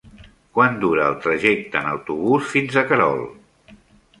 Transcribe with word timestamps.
Quant 0.57 0.77
dura 0.83 1.03
el 1.09 1.17
trajecte 1.25 1.79
en 1.81 1.91
autobús 1.91 2.49
fins 2.55 2.81
a 2.81 2.85
Querol? 2.93 3.23